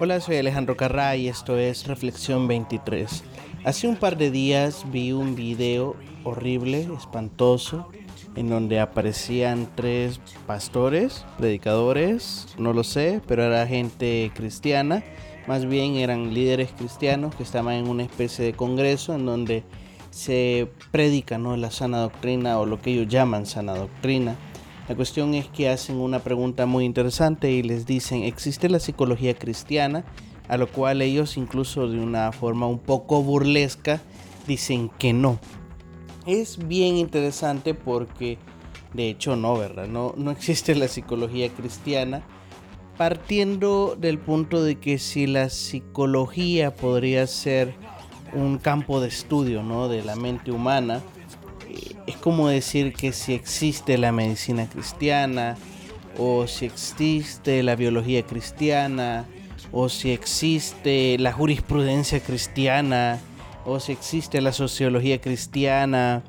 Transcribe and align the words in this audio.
Hola, 0.00 0.20
soy 0.20 0.36
Alejandro 0.36 0.76
Carrá 0.76 1.16
y 1.16 1.26
esto 1.26 1.58
es 1.58 1.88
Reflexión 1.88 2.46
23. 2.46 3.24
Hace 3.64 3.88
un 3.88 3.96
par 3.96 4.16
de 4.16 4.30
días 4.30 4.84
vi 4.92 5.10
un 5.10 5.34
video 5.34 5.96
horrible, 6.22 6.88
espantoso, 6.96 7.88
en 8.36 8.48
donde 8.48 8.78
aparecían 8.78 9.68
tres 9.74 10.20
pastores, 10.46 11.26
predicadores, 11.36 12.46
no 12.58 12.72
lo 12.72 12.84
sé, 12.84 13.20
pero 13.26 13.42
era 13.42 13.66
gente 13.66 14.30
cristiana, 14.36 15.02
más 15.48 15.66
bien 15.66 15.96
eran 15.96 16.32
líderes 16.32 16.70
cristianos 16.78 17.34
que 17.34 17.42
estaban 17.42 17.74
en 17.74 17.88
una 17.88 18.04
especie 18.04 18.44
de 18.44 18.52
congreso 18.52 19.16
en 19.16 19.26
donde 19.26 19.64
se 20.10 20.68
predica 20.92 21.38
¿no? 21.38 21.56
la 21.56 21.72
sana 21.72 21.98
doctrina 21.98 22.60
o 22.60 22.66
lo 22.66 22.80
que 22.80 22.92
ellos 22.92 23.08
llaman 23.08 23.46
sana 23.46 23.74
doctrina. 23.74 24.36
La 24.88 24.96
cuestión 24.96 25.34
es 25.34 25.46
que 25.48 25.68
hacen 25.68 25.96
una 25.96 26.20
pregunta 26.20 26.64
muy 26.64 26.86
interesante 26.86 27.50
y 27.50 27.62
les 27.62 27.84
dicen, 27.84 28.22
¿existe 28.22 28.70
la 28.70 28.80
psicología 28.80 29.34
cristiana? 29.34 30.04
A 30.48 30.56
lo 30.56 30.66
cual 30.66 31.02
ellos 31.02 31.36
incluso 31.36 31.88
de 31.88 32.00
una 32.00 32.32
forma 32.32 32.66
un 32.66 32.78
poco 32.78 33.22
burlesca 33.22 34.00
dicen 34.46 34.90
que 34.98 35.12
no. 35.12 35.38
Es 36.26 36.66
bien 36.68 36.96
interesante 36.96 37.74
porque 37.74 38.38
de 38.94 39.10
hecho 39.10 39.36
no, 39.36 39.58
¿verdad? 39.58 39.86
No, 39.88 40.14
no 40.16 40.30
existe 40.30 40.74
la 40.74 40.88
psicología 40.88 41.50
cristiana. 41.50 42.22
Partiendo 42.96 43.94
del 43.94 44.18
punto 44.18 44.64
de 44.64 44.76
que 44.76 44.98
si 44.98 45.26
la 45.26 45.50
psicología 45.50 46.74
podría 46.74 47.26
ser 47.26 47.74
un 48.32 48.56
campo 48.56 49.00
de 49.00 49.08
estudio 49.08 49.62
¿no? 49.62 49.88
de 49.88 50.02
la 50.02 50.16
mente 50.16 50.50
humana, 50.50 51.02
es 52.08 52.16
como 52.16 52.48
decir 52.48 52.94
que 52.94 53.12
si 53.12 53.34
existe 53.34 53.98
la 53.98 54.12
medicina 54.12 54.66
cristiana, 54.66 55.58
o 56.16 56.46
si 56.46 56.64
existe 56.64 57.62
la 57.62 57.76
biología 57.76 58.22
cristiana, 58.22 59.26
o 59.72 59.90
si 59.90 60.10
existe 60.12 61.18
la 61.18 61.34
jurisprudencia 61.34 62.20
cristiana, 62.20 63.20
o 63.66 63.78
si 63.78 63.92
existe 63.92 64.40
la 64.40 64.52
sociología 64.52 65.20
cristiana. 65.20 66.22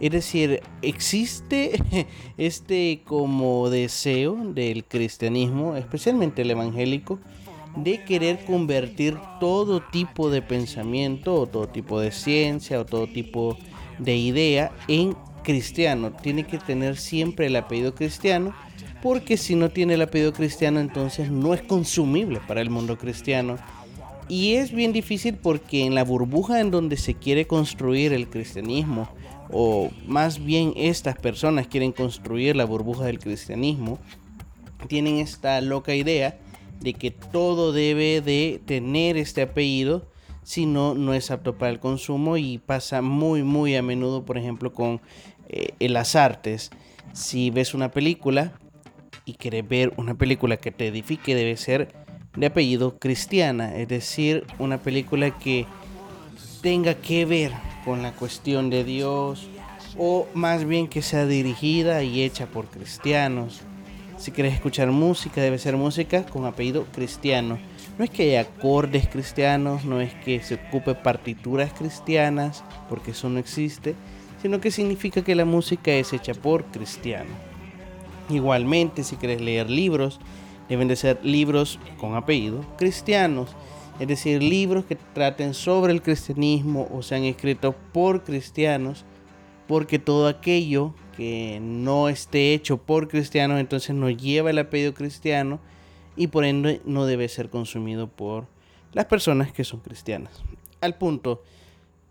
Es 0.00 0.10
decir, 0.10 0.60
existe 0.82 1.82
este 2.36 3.00
como 3.06 3.70
deseo 3.70 4.36
del 4.36 4.84
cristianismo, 4.84 5.76
especialmente 5.76 6.42
el 6.42 6.50
evangélico, 6.50 7.20
de 7.74 8.04
querer 8.04 8.44
convertir 8.44 9.16
todo 9.40 9.80
tipo 9.80 10.28
de 10.28 10.42
pensamiento, 10.42 11.34
o 11.36 11.46
todo 11.46 11.68
tipo 11.68 12.00
de 12.00 12.12
ciencia, 12.12 12.78
o 12.78 12.84
todo 12.84 13.06
tipo 13.06 13.54
de 13.54 13.71
de 14.04 14.16
idea 14.16 14.72
en 14.88 15.16
cristiano. 15.42 16.12
Tiene 16.12 16.44
que 16.44 16.58
tener 16.58 16.96
siempre 16.96 17.46
el 17.46 17.56
apellido 17.56 17.94
cristiano, 17.94 18.54
porque 19.02 19.36
si 19.36 19.54
no 19.54 19.70
tiene 19.70 19.94
el 19.94 20.02
apellido 20.02 20.32
cristiano, 20.32 20.80
entonces 20.80 21.30
no 21.30 21.54
es 21.54 21.62
consumible 21.62 22.40
para 22.46 22.60
el 22.60 22.70
mundo 22.70 22.98
cristiano. 22.98 23.58
Y 24.28 24.54
es 24.54 24.72
bien 24.72 24.92
difícil 24.92 25.34
porque 25.34 25.84
en 25.84 25.94
la 25.94 26.04
burbuja 26.04 26.60
en 26.60 26.70
donde 26.70 26.96
se 26.96 27.14
quiere 27.14 27.46
construir 27.46 28.12
el 28.12 28.28
cristianismo, 28.28 29.08
o 29.50 29.90
más 30.06 30.42
bien 30.42 30.72
estas 30.76 31.18
personas 31.18 31.66
quieren 31.66 31.92
construir 31.92 32.56
la 32.56 32.64
burbuja 32.64 33.04
del 33.04 33.18
cristianismo, 33.18 33.98
tienen 34.88 35.18
esta 35.18 35.60
loca 35.60 35.94
idea 35.94 36.38
de 36.80 36.94
que 36.94 37.10
todo 37.10 37.72
debe 37.72 38.20
de 38.20 38.60
tener 38.64 39.16
este 39.16 39.42
apellido 39.42 40.06
si 40.42 40.66
no, 40.66 40.94
no 40.94 41.14
es 41.14 41.30
apto 41.30 41.56
para 41.56 41.70
el 41.70 41.78
consumo 41.78 42.36
y 42.36 42.58
pasa 42.58 43.02
muy, 43.02 43.42
muy 43.42 43.76
a 43.76 43.82
menudo, 43.82 44.24
por 44.24 44.38
ejemplo, 44.38 44.72
con 44.72 45.00
eh, 45.48 45.72
las 45.88 46.16
artes. 46.16 46.70
Si 47.12 47.50
ves 47.50 47.74
una 47.74 47.90
película 47.90 48.52
y 49.24 49.34
quieres 49.34 49.68
ver 49.68 49.92
una 49.96 50.14
película 50.14 50.56
que 50.56 50.72
te 50.72 50.88
edifique, 50.88 51.34
debe 51.34 51.56
ser 51.56 51.94
de 52.36 52.46
apellido 52.46 52.98
cristiana, 52.98 53.76
es 53.76 53.88
decir, 53.88 54.46
una 54.58 54.78
película 54.78 55.30
que 55.38 55.66
tenga 56.62 56.94
que 56.94 57.26
ver 57.26 57.52
con 57.84 58.02
la 58.02 58.12
cuestión 58.12 58.70
de 58.70 58.84
Dios 58.84 59.48
o 59.98 60.26
más 60.32 60.64
bien 60.64 60.88
que 60.88 61.02
sea 61.02 61.26
dirigida 61.26 62.02
y 62.02 62.22
hecha 62.22 62.46
por 62.46 62.66
cristianos. 62.66 63.60
Si 64.16 64.30
quieres 64.30 64.54
escuchar 64.54 64.90
música, 64.90 65.40
debe 65.40 65.58
ser 65.58 65.76
música 65.76 66.24
con 66.24 66.46
apellido 66.46 66.86
cristiano. 66.92 67.58
No 67.98 68.04
es 68.04 68.10
que 68.10 68.22
haya 68.22 68.40
acordes 68.40 69.06
cristianos, 69.06 69.84
no 69.84 70.00
es 70.00 70.14
que 70.14 70.42
se 70.42 70.54
ocupe 70.54 70.94
partituras 70.94 71.72
cristianas, 71.74 72.64
porque 72.88 73.10
eso 73.10 73.28
no 73.28 73.38
existe, 73.38 73.94
sino 74.40 74.60
que 74.60 74.70
significa 74.70 75.22
que 75.22 75.34
la 75.34 75.44
música 75.44 75.92
es 75.92 76.12
hecha 76.12 76.32
por 76.32 76.64
cristianos. 76.66 77.36
Igualmente, 78.30 79.04
si 79.04 79.16
quieres 79.16 79.42
leer 79.42 79.68
libros, 79.68 80.20
deben 80.68 80.88
de 80.88 80.96
ser 80.96 81.20
libros 81.22 81.78
con 81.98 82.14
apellido 82.14 82.64
cristianos, 82.78 83.54
es 84.00 84.08
decir, 84.08 84.42
libros 84.42 84.86
que 84.86 84.96
traten 84.96 85.52
sobre 85.52 85.92
el 85.92 86.00
cristianismo 86.00 86.88
o 86.90 87.02
sean 87.02 87.24
escritos 87.24 87.74
por 87.92 88.24
cristianos, 88.24 89.04
porque 89.68 89.98
todo 89.98 90.28
aquello 90.28 90.94
que 91.16 91.60
no 91.60 92.08
esté 92.08 92.54
hecho 92.54 92.78
por 92.78 93.08
cristianos, 93.08 93.60
entonces 93.60 93.94
no 93.94 94.08
lleva 94.08 94.50
el 94.50 94.58
apellido 94.58 94.94
cristiano 94.94 95.60
y 96.16 96.28
por 96.28 96.44
ende 96.44 96.80
no 96.84 97.06
debe 97.06 97.28
ser 97.28 97.48
consumido 97.50 98.08
por 98.08 98.46
las 98.92 99.06
personas 99.06 99.52
que 99.52 99.64
son 99.64 99.80
cristianas. 99.80 100.42
Al 100.80 100.96
punto, 100.96 101.42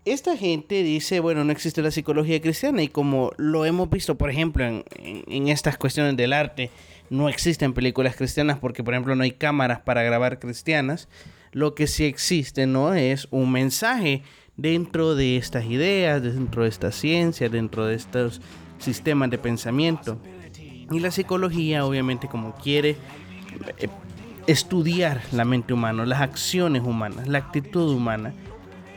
esta 0.04 0.36
gente 0.36 0.82
dice, 0.82 1.20
bueno, 1.20 1.44
no 1.44 1.52
existe 1.52 1.82
la 1.82 1.90
psicología 1.90 2.40
cristiana 2.40 2.82
y 2.82 2.88
como 2.88 3.32
lo 3.36 3.64
hemos 3.64 3.88
visto, 3.88 4.16
por 4.16 4.30
ejemplo, 4.30 4.64
en, 4.64 4.84
en, 4.98 5.48
estas 5.48 5.78
cuestiones 5.78 6.16
del 6.16 6.32
arte, 6.32 6.70
no 7.08 7.28
existen 7.28 7.72
películas 7.72 8.16
cristianas 8.16 8.58
porque, 8.58 8.82
por 8.82 8.94
ejemplo, 8.94 9.14
no 9.14 9.22
hay 9.22 9.32
cámaras 9.32 9.80
para 9.80 10.02
grabar 10.02 10.38
cristianas. 10.38 11.08
Lo 11.52 11.74
que 11.74 11.86
sí 11.86 12.04
existe, 12.04 12.66
¿no? 12.66 12.94
Es 12.94 13.28
un 13.30 13.52
mensaje 13.52 14.22
dentro 14.56 15.14
de 15.14 15.36
estas 15.36 15.66
ideas, 15.66 16.22
dentro 16.22 16.64
de 16.64 16.68
esta 16.68 16.90
ciencia, 16.90 17.48
dentro 17.48 17.86
de 17.86 17.94
estos 17.94 18.40
sistemas 18.78 19.30
de 19.30 19.38
pensamiento. 19.38 20.18
Y 20.90 21.00
la 21.00 21.10
psicología, 21.10 21.86
obviamente, 21.86 22.28
como 22.28 22.54
quiere 22.54 22.96
estudiar 24.46 25.22
la 25.32 25.44
mente 25.44 25.72
humana, 25.72 26.06
las 26.06 26.20
acciones 26.20 26.82
humanas, 26.82 27.28
la 27.28 27.38
actitud 27.38 27.94
humana, 27.94 28.32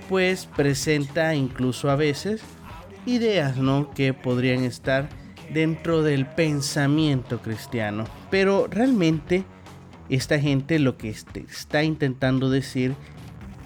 pues 0.09 0.45
presenta 0.45 1.35
incluso 1.35 1.89
a 1.89 1.95
veces 1.95 2.41
ideas 3.05 3.57
¿no? 3.57 3.91
que 3.91 4.13
podrían 4.13 4.63
estar 4.63 5.09
dentro 5.53 6.01
del 6.01 6.25
pensamiento 6.25 7.41
cristiano. 7.41 8.05
Pero 8.29 8.67
realmente 8.67 9.43
esta 10.09 10.39
gente 10.39 10.79
lo 10.79 10.97
que 10.97 11.09
este, 11.09 11.45
está 11.49 11.83
intentando 11.83 12.49
decir 12.49 12.95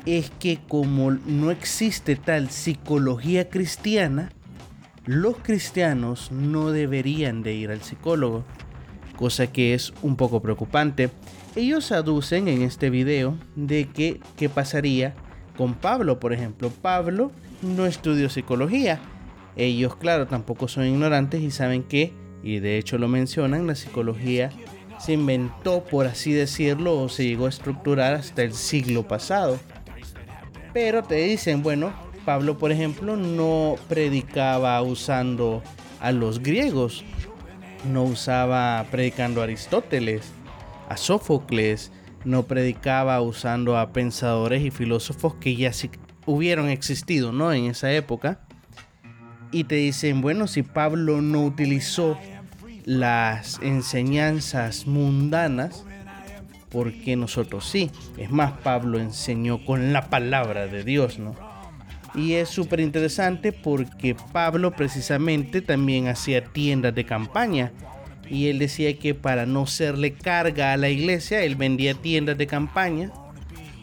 es 0.05 0.31
que 0.39 0.59
como 0.67 1.11
no 1.11 1.51
existe 1.51 2.15
tal 2.15 2.49
psicología 2.49 3.49
cristiana, 3.49 4.31
los 5.05 5.37
cristianos 5.37 6.31
no 6.31 6.71
deberían 6.71 7.43
de 7.43 7.53
ir 7.53 7.71
al 7.71 7.81
psicólogo, 7.81 8.43
cosa 9.19 9.47
que 9.47 9.73
es 9.73 9.91
un 10.01 10.15
poco 10.15 10.41
preocupante. 10.41 11.09
Ellos 11.57 11.91
aducen 11.91 12.47
en 12.47 12.61
este 12.61 12.89
video 12.89 13.37
de 13.57 13.89
que 13.89 14.21
qué 14.37 14.47
pasaría 14.47 15.13
con 15.57 15.73
Pablo, 15.73 16.21
por 16.21 16.31
ejemplo. 16.31 16.69
Pablo 16.69 17.33
no 17.61 17.85
estudió 17.85 18.29
psicología. 18.29 19.01
Ellos, 19.57 19.97
claro, 19.97 20.27
tampoco 20.27 20.69
son 20.69 20.85
ignorantes 20.85 21.41
y 21.41 21.51
saben 21.51 21.83
que, 21.83 22.13
y 22.43 22.59
de 22.59 22.77
hecho 22.77 22.97
lo 22.97 23.09
mencionan, 23.09 23.67
la 23.67 23.75
psicología 23.75 24.51
se 24.99 25.13
inventó, 25.13 25.83
por 25.83 26.07
así 26.07 26.31
decirlo, 26.31 26.97
o 26.97 27.09
se 27.09 27.25
llegó 27.25 27.47
a 27.47 27.49
estructurar 27.49 28.13
hasta 28.13 28.43
el 28.43 28.53
siglo 28.53 29.05
pasado. 29.05 29.59
Pero 30.71 31.03
te 31.03 31.15
dicen, 31.15 31.61
bueno, 31.61 31.91
Pablo, 32.23 32.57
por 32.57 32.71
ejemplo, 32.71 33.17
no 33.17 33.75
predicaba 33.89 34.81
usando 34.81 35.61
a 35.99 36.13
los 36.13 36.41
griegos, 36.41 37.03
no 37.85 38.03
usaba 38.03 38.85
predicando 38.91 39.41
a 39.41 39.45
Aristóteles, 39.45 40.31
a 40.89 40.97
Sófocles, 40.97 41.91
no 42.25 42.43
predicaba 42.43 43.21
usando 43.21 43.77
a 43.77 43.91
pensadores 43.93 44.63
y 44.63 44.71
filósofos 44.71 45.35
que 45.35 45.55
ya 45.55 45.71
hubieron 46.25 46.69
existido, 46.69 47.31
¿no? 47.31 47.53
En 47.53 47.65
esa 47.65 47.91
época. 47.91 48.39
Y 49.51 49.63
te 49.63 49.75
dicen, 49.75 50.21
bueno, 50.21 50.47
si 50.47 50.61
Pablo 50.61 51.21
no 51.21 51.43
utilizó 51.43 52.17
las 52.85 53.59
enseñanzas 53.61 54.85
mundanas, 54.85 55.85
¿por 56.69 56.93
qué 56.93 57.15
nosotros 57.15 57.67
sí? 57.67 57.89
Es 58.17 58.29
más, 58.29 58.51
Pablo 58.63 58.99
enseñó 58.99 59.65
con 59.65 59.91
la 59.91 60.09
palabra 60.09 60.67
de 60.67 60.83
Dios, 60.83 61.17
¿no? 61.17 61.48
Y 62.15 62.33
es 62.33 62.49
súper 62.49 62.79
interesante 62.79 63.51
porque 63.51 64.15
Pablo 64.31 64.71
precisamente 64.71 65.61
también 65.61 66.07
hacía 66.07 66.43
tiendas 66.43 66.95
de 66.95 67.05
campaña. 67.05 67.71
Y 68.29 68.47
él 68.47 68.59
decía 68.59 68.97
que 68.97 69.15
para 69.15 69.45
no 69.45 69.65
serle 69.65 70.13
carga 70.13 70.73
a 70.73 70.77
la 70.77 70.89
iglesia, 70.89 71.43
él 71.43 71.55
vendía 71.55 71.93
tiendas 71.93 72.37
de 72.37 72.47
campaña 72.47 73.11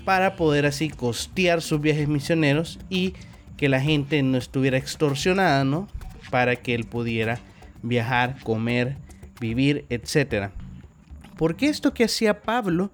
para 0.04 0.36
poder 0.36 0.66
así 0.66 0.88
costear 0.88 1.62
sus 1.62 1.80
viajes 1.80 2.06
misioneros 2.06 2.78
y 2.88 3.14
que 3.56 3.68
la 3.68 3.80
gente 3.80 4.22
no 4.22 4.38
estuviera 4.38 4.78
extorsionada, 4.78 5.64
¿no? 5.64 5.88
Para 6.30 6.56
que 6.56 6.74
él 6.74 6.84
pudiera 6.84 7.40
viajar, 7.82 8.36
comer, 8.42 8.96
vivir, 9.40 9.84
etc. 9.88 10.50
Porque 11.36 11.66
esto 11.66 11.92
que 11.92 12.04
hacía 12.04 12.40
Pablo 12.42 12.90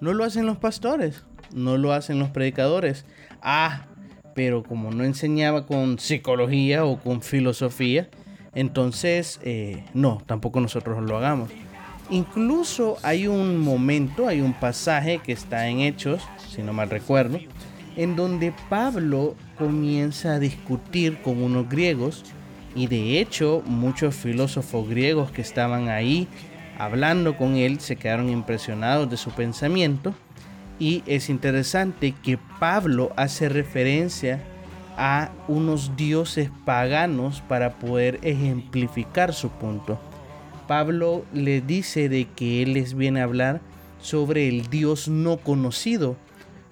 No 0.00 0.12
lo 0.12 0.24
hacen 0.24 0.44
los 0.44 0.58
pastores, 0.58 1.24
no 1.54 1.78
lo 1.78 1.92
hacen 1.92 2.18
los 2.18 2.28
predicadores. 2.28 3.06
Ah, 3.40 3.86
pero 4.34 4.62
como 4.62 4.90
no 4.90 5.04
enseñaba 5.04 5.66
con 5.66 5.98
psicología 5.98 6.84
o 6.84 6.98
con 6.98 7.22
filosofía, 7.22 8.08
entonces 8.54 9.40
eh, 9.42 9.84
no, 9.94 10.22
tampoco 10.26 10.60
nosotros 10.60 11.02
lo 11.02 11.16
hagamos. 11.16 11.50
Incluso 12.10 12.98
hay 13.02 13.26
un 13.26 13.58
momento, 13.58 14.28
hay 14.28 14.40
un 14.40 14.52
pasaje 14.52 15.20
que 15.24 15.32
está 15.32 15.68
en 15.68 15.80
Hechos, 15.80 16.22
si 16.48 16.62
no 16.62 16.72
mal 16.72 16.90
recuerdo, 16.90 17.40
en 17.96 18.16
donde 18.16 18.52
Pablo 18.68 19.34
comienza 19.56 20.34
a 20.34 20.38
discutir 20.38 21.22
con 21.22 21.42
unos 21.42 21.68
griegos 21.68 22.24
y 22.74 22.88
de 22.88 23.20
hecho 23.20 23.62
muchos 23.66 24.14
filósofos 24.14 24.88
griegos 24.88 25.30
que 25.30 25.42
estaban 25.42 25.88
ahí 25.88 26.28
hablando 26.78 27.36
con 27.36 27.54
él 27.54 27.80
se 27.80 27.96
quedaron 27.96 28.28
impresionados 28.28 29.08
de 29.08 29.16
su 29.16 29.30
pensamiento 29.30 30.14
y 30.78 31.02
es 31.06 31.30
interesante 31.30 32.14
que 32.22 32.38
Pablo 32.58 33.12
hace 33.16 33.48
referencia 33.48 34.42
a 34.96 35.30
unos 35.48 35.96
dioses 35.96 36.50
paganos 36.64 37.42
para 37.42 37.78
poder 37.78 38.18
ejemplificar 38.22 39.34
su 39.34 39.50
punto. 39.50 39.98
Pablo 40.66 41.24
le 41.32 41.60
dice 41.60 42.08
de 42.08 42.26
que 42.26 42.62
él 42.62 42.74
les 42.74 42.94
viene 42.94 43.20
a 43.20 43.24
hablar 43.24 43.60
sobre 44.00 44.48
el 44.48 44.68
Dios 44.68 45.08
no 45.08 45.36
conocido. 45.38 46.16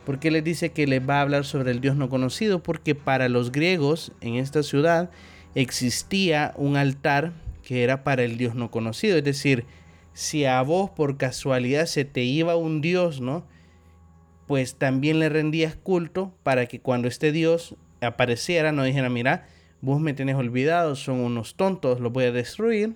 ¿Por 0.04 0.18
qué 0.18 0.30
les 0.30 0.42
dice 0.42 0.70
que 0.72 0.86
les 0.86 1.06
va 1.06 1.18
a 1.18 1.22
hablar 1.22 1.44
sobre 1.44 1.70
el 1.70 1.80
Dios 1.80 1.96
no 1.96 2.08
conocido? 2.08 2.62
Porque 2.62 2.94
para 2.94 3.28
los 3.28 3.52
griegos 3.52 4.12
en 4.20 4.34
esta 4.34 4.62
ciudad 4.62 5.10
existía 5.54 6.54
un 6.56 6.76
altar 6.76 7.32
que 7.62 7.84
era 7.84 8.02
para 8.02 8.22
el 8.22 8.36
Dios 8.36 8.54
no 8.54 8.70
conocido. 8.70 9.16
Es 9.16 9.24
decir, 9.24 9.64
si 10.14 10.44
a 10.44 10.60
vos 10.62 10.90
por 10.90 11.16
casualidad 11.16 11.86
se 11.86 12.04
te 12.04 12.22
iba 12.22 12.56
un 12.56 12.80
Dios, 12.80 13.20
¿no? 13.20 13.44
Pues 14.52 14.74
también 14.74 15.18
le 15.18 15.30
rendías 15.30 15.76
culto 15.76 16.34
para 16.42 16.66
que 16.66 16.78
cuando 16.78 17.08
este 17.08 17.32
Dios 17.32 17.74
apareciera 18.02 18.70
no 18.70 18.84
dijera, 18.84 19.08
mira, 19.08 19.46
vos 19.80 19.98
me 19.98 20.12
tenés 20.12 20.36
olvidado, 20.36 20.94
son 20.94 21.20
unos 21.20 21.54
tontos, 21.54 22.00
los 22.00 22.12
voy 22.12 22.24
a 22.24 22.32
destruir. 22.32 22.94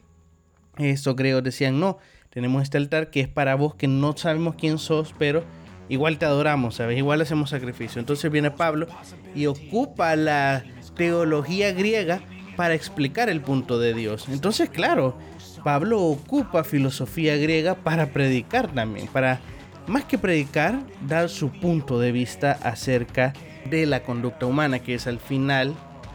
Estos 0.77 1.17
griegos 1.17 1.43
decían, 1.43 1.81
no, 1.81 1.97
tenemos 2.29 2.63
este 2.63 2.77
altar 2.77 3.09
que 3.09 3.21
es 3.21 3.29
para 3.29 3.55
vos 3.55 3.75
que 3.75 3.89
no 3.89 4.15
sabemos 4.19 4.57
quién 4.57 4.77
sos, 4.77 5.15
pero 5.19 5.45
igual 5.89 6.19
te 6.19 6.27
adoramos, 6.27 6.75
¿sabes? 6.75 6.99
Igual 6.99 7.23
hacemos 7.23 7.49
sacrificio. 7.49 8.01
Entonces 8.01 8.31
viene 8.31 8.51
Pablo 8.51 8.87
y 9.35 9.47
ocupa 9.47 10.15
la 10.15 10.63
teología 10.95 11.73
griega 11.73 12.21
para 12.55 12.75
explicar 12.75 13.31
el 13.31 13.41
punto 13.41 13.79
de 13.79 13.95
Dios. 13.95 14.29
Entonces, 14.29 14.69
claro, 14.69 15.17
Pablo 15.65 16.03
ocupa 16.03 16.65
filosofía 16.65 17.39
griega 17.39 17.77
para 17.77 18.09
predicar 18.09 18.75
también, 18.75 19.07
para 19.07 19.41
más 19.87 20.05
que 20.05 20.19
predicar, 20.19 20.81
dar 21.07 21.29
su 21.29 21.51
punto 21.51 21.99
de 21.99 22.13
vista 22.13 22.53
acerca 22.63 23.33
de 23.69 23.87
la 23.87 24.03
conducta 24.03 24.47
humana, 24.47 24.81
que 24.81 24.95
es 24.95 25.07
al 25.07 25.19
final 25.19 25.75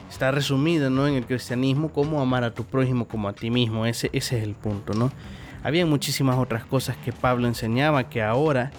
está 0.09 0.29
resumido 0.29 0.89
¿no? 0.89 1.07
en 1.07 1.15
el 1.15 1.25
cristianismo 1.25 1.89
como 1.93 2.21
amar 2.21 2.43
a 2.43 2.53
tu 2.53 2.65
prójimo 2.65 3.07
como 3.07 3.29
a 3.29 3.33
ti 3.33 3.49
mismo. 3.49 3.85
Ese, 3.85 4.09
ese 4.13 4.37
es 4.37 4.43
el 4.43 4.55
punto, 4.55 4.93
¿no? 4.93 5.11
Había 5.63 5.85
muchísimas 5.85 6.37
otras 6.37 6.65
cosas 6.65 6.97
que 6.97 7.13
Pablo 7.13 7.47
enseñaba 7.47 8.09
que 8.09 8.21
ahora 8.21 8.71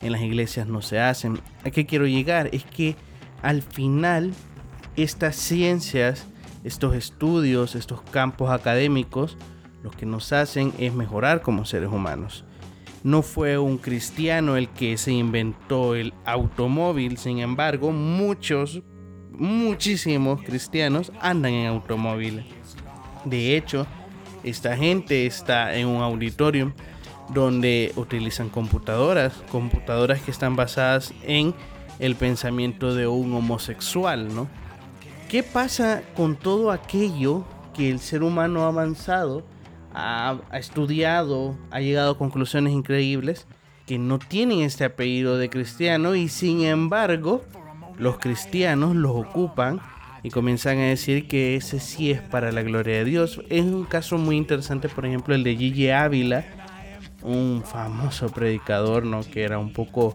en 0.00 0.12
las 0.12 0.20
iglesias 0.20 0.66
no 0.66 0.82
se 0.82 1.00
hacen. 1.00 1.40
¿A 1.64 1.70
qué 1.70 1.86
quiero 1.86 2.06
llegar? 2.06 2.48
Es 2.52 2.64
que 2.64 2.94
al 3.42 3.62
final 3.62 4.32
estas 4.96 5.36
ciencias, 5.36 6.26
estos 6.62 6.94
estudios, 6.94 7.74
estos 7.74 8.00
campos 8.02 8.50
académicos, 8.50 9.36
lo 9.82 9.90
que 9.90 10.06
nos 10.06 10.32
hacen 10.32 10.72
es 10.78 10.92
mejorar 10.94 11.42
como 11.42 11.64
seres 11.64 11.90
humanos. 11.90 12.44
No 13.06 13.22
fue 13.22 13.56
un 13.56 13.78
cristiano 13.78 14.56
el 14.56 14.68
que 14.68 14.98
se 14.98 15.12
inventó 15.12 15.94
el 15.94 16.12
automóvil, 16.24 17.18
sin 17.18 17.38
embargo, 17.38 17.92
muchos 17.92 18.82
muchísimos 19.30 20.42
cristianos 20.42 21.12
andan 21.20 21.52
en 21.52 21.68
automóviles. 21.68 22.46
De 23.24 23.56
hecho, 23.56 23.86
esta 24.42 24.76
gente 24.76 25.24
está 25.24 25.76
en 25.76 25.86
un 25.86 26.02
auditorium 26.02 26.72
donde 27.32 27.92
utilizan 27.94 28.48
computadoras, 28.48 29.34
computadoras 29.52 30.20
que 30.20 30.32
están 30.32 30.56
basadas 30.56 31.14
en 31.22 31.54
el 32.00 32.16
pensamiento 32.16 32.92
de 32.92 33.06
un 33.06 33.32
homosexual, 33.34 34.34
¿no? 34.34 34.48
¿Qué 35.28 35.44
pasa 35.44 36.02
con 36.16 36.34
todo 36.34 36.72
aquello 36.72 37.44
que 37.72 37.88
el 37.88 38.00
ser 38.00 38.24
humano 38.24 38.64
ha 38.64 38.68
avanzado, 38.70 39.44
ha, 39.96 40.38
ha 40.50 40.58
estudiado, 40.58 41.56
ha 41.70 41.80
llegado 41.80 42.12
a 42.12 42.18
conclusiones 42.18 42.72
increíbles 42.72 43.46
que 43.86 43.98
no 43.98 44.18
tienen 44.18 44.60
este 44.60 44.84
apellido 44.84 45.38
de 45.38 45.48
cristiano 45.48 46.14
y 46.14 46.28
sin 46.28 46.62
embargo 46.64 47.44
los 47.98 48.18
cristianos 48.18 48.94
los 48.94 49.12
ocupan 49.12 49.80
y 50.22 50.30
comienzan 50.30 50.78
a 50.78 50.86
decir 50.86 51.28
que 51.28 51.56
ese 51.56 51.78
sí 51.78 52.10
es 52.10 52.20
para 52.20 52.50
la 52.50 52.62
gloria 52.62 52.96
de 52.96 53.04
Dios. 53.04 53.40
Es 53.48 53.64
un 53.64 53.84
caso 53.84 54.18
muy 54.18 54.36
interesante, 54.36 54.88
por 54.88 55.06
ejemplo, 55.06 55.34
el 55.34 55.44
de 55.44 55.56
Gigi 55.56 55.90
Ávila, 55.90 56.44
un 57.22 57.62
famoso 57.64 58.28
predicador, 58.30 59.04
¿no? 59.04 59.20
Que 59.20 59.44
era 59.44 59.58
un 59.58 59.72
poco, 59.72 60.14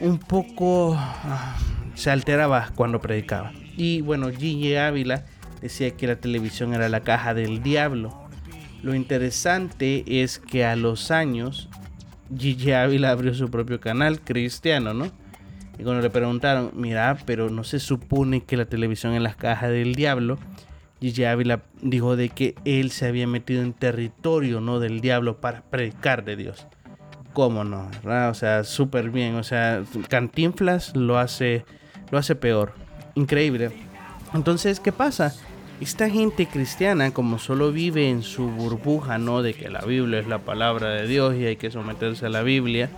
un 0.00 0.18
poco, 0.18 0.96
ah, 0.98 1.56
se 1.94 2.10
alteraba 2.10 2.70
cuando 2.74 3.00
predicaba. 3.00 3.52
Y 3.76 4.00
bueno, 4.00 4.30
Gigi 4.30 4.74
Ávila 4.74 5.24
decía 5.60 5.92
que 5.92 6.08
la 6.08 6.16
televisión 6.16 6.74
era 6.74 6.88
la 6.88 7.00
caja 7.00 7.34
del 7.34 7.62
diablo. 7.62 8.27
Lo 8.82 8.94
interesante 8.94 10.04
es 10.06 10.38
que 10.38 10.64
a 10.64 10.76
los 10.76 11.10
años 11.10 11.68
Gigi 12.36 12.72
Ávila 12.72 13.10
abrió 13.10 13.34
su 13.34 13.50
propio 13.50 13.80
canal 13.80 14.20
cristiano, 14.20 14.94
¿no? 14.94 15.06
Y 15.78 15.82
cuando 15.82 16.02
le 16.02 16.10
preguntaron, 16.10 16.72
mira, 16.74 17.16
pero 17.24 17.50
no 17.50 17.64
se 17.64 17.78
supone 17.78 18.44
que 18.44 18.56
la 18.56 18.66
televisión 18.66 19.14
es 19.14 19.22
la 19.22 19.34
caja 19.34 19.68
del 19.68 19.94
diablo, 19.94 20.38
Gigi 21.00 21.24
Ávila 21.24 21.62
dijo 21.80 22.16
de 22.16 22.28
que 22.28 22.56
él 22.64 22.90
se 22.90 23.06
había 23.06 23.26
metido 23.26 23.62
en 23.62 23.72
territorio 23.72 24.60
no 24.60 24.80
del 24.80 25.00
diablo 25.00 25.40
para 25.40 25.62
predicar 25.62 26.24
de 26.24 26.36
Dios. 26.36 26.66
¿Cómo 27.32 27.62
no? 27.62 27.88
O 28.04 28.34
sea, 28.34 28.64
súper 28.64 29.10
bien. 29.10 29.36
O 29.36 29.44
sea, 29.44 29.84
Cantinflas 30.08 30.96
lo 30.96 31.18
hace, 31.18 31.64
lo 32.10 32.18
hace 32.18 32.34
peor. 32.34 32.72
Increíble. 33.14 33.70
Entonces, 34.34 34.80
¿qué 34.80 34.90
pasa? 34.90 35.34
Esta 35.80 36.10
gente 36.10 36.46
cristiana, 36.46 37.12
como 37.12 37.38
solo 37.38 37.70
vive 37.70 38.10
en 38.10 38.22
su 38.22 38.48
burbuja, 38.48 39.18
¿no? 39.18 39.42
De 39.42 39.54
que 39.54 39.70
la 39.70 39.82
Biblia 39.82 40.18
es 40.18 40.26
la 40.26 40.40
palabra 40.40 40.88
de 40.90 41.06
Dios 41.06 41.36
y 41.36 41.46
hay 41.46 41.54
que 41.54 41.70
someterse 41.70 42.26
a 42.26 42.30
la 42.30 42.42
Biblia, 42.42 42.90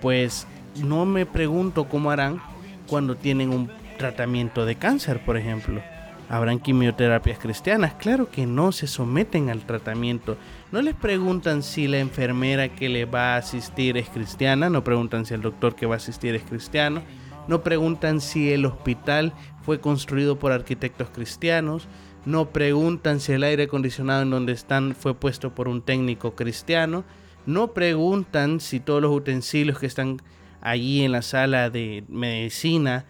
pues 0.00 0.46
no 0.82 1.04
me 1.04 1.26
pregunto 1.26 1.84
cómo 1.84 2.10
harán 2.10 2.40
cuando 2.86 3.14
tienen 3.14 3.50
un 3.50 3.70
tratamiento 3.98 4.64
de 4.64 4.76
cáncer, 4.76 5.22
por 5.22 5.36
ejemplo. 5.36 5.82
¿Habrán 6.30 6.60
quimioterapias 6.60 7.38
cristianas? 7.38 7.94
Claro 7.94 8.30
que 8.30 8.46
no, 8.46 8.72
se 8.72 8.86
someten 8.86 9.50
al 9.50 9.66
tratamiento. 9.66 10.38
No 10.72 10.80
les 10.80 10.94
preguntan 10.94 11.62
si 11.62 11.88
la 11.88 11.98
enfermera 11.98 12.70
que 12.70 12.88
le 12.88 13.04
va 13.04 13.34
a 13.34 13.38
asistir 13.38 13.98
es 13.98 14.08
cristiana, 14.08 14.70
no 14.70 14.82
preguntan 14.82 15.26
si 15.26 15.34
el 15.34 15.42
doctor 15.42 15.74
que 15.74 15.86
va 15.86 15.94
a 15.94 15.98
asistir 15.98 16.34
es 16.34 16.42
cristiano, 16.42 17.02
no 17.48 17.62
preguntan 17.62 18.20
si 18.20 18.52
el 18.52 18.64
hospital 18.66 19.32
fue 19.62 19.80
construido 19.80 20.38
por 20.38 20.52
arquitectos 20.52 21.10
cristianos, 21.10 21.88
no 22.24 22.50
preguntan 22.50 23.20
si 23.20 23.32
el 23.32 23.42
aire 23.42 23.64
acondicionado 23.64 24.22
en 24.22 24.30
donde 24.30 24.52
están 24.52 24.94
fue 24.94 25.14
puesto 25.14 25.54
por 25.54 25.66
un 25.66 25.82
técnico 25.82 26.36
cristiano, 26.36 27.04
no 27.46 27.72
preguntan 27.72 28.60
si 28.60 28.80
todos 28.80 29.02
los 29.02 29.10
utensilios 29.10 29.78
que 29.78 29.86
están 29.86 30.20
allí 30.60 31.02
en 31.02 31.12
la 31.12 31.22
sala 31.22 31.70
de 31.70 32.04
medicina 32.08 33.06